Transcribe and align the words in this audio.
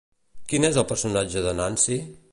Quin 0.53 0.65
és 0.71 0.79
el 0.83 0.87
personatge 0.93 1.47
de 1.49 1.57
Nancy? 1.63 2.03